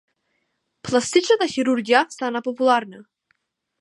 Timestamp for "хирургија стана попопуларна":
1.53-3.03